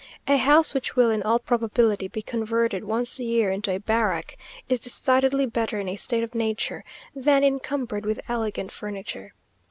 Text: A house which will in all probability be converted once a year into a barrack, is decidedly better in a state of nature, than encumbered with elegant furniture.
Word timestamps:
A 0.27 0.37
house 0.37 0.73
which 0.73 0.95
will 0.95 1.11
in 1.11 1.21
all 1.21 1.37
probability 1.37 2.07
be 2.07 2.23
converted 2.23 2.83
once 2.85 3.19
a 3.19 3.23
year 3.23 3.51
into 3.51 3.69
a 3.69 3.77
barrack, 3.79 4.35
is 4.67 4.79
decidedly 4.79 5.45
better 5.45 5.79
in 5.79 5.87
a 5.87 5.95
state 5.95 6.23
of 6.23 6.33
nature, 6.33 6.83
than 7.13 7.43
encumbered 7.43 8.03
with 8.07 8.19
elegant 8.27 8.71
furniture. 8.71 9.33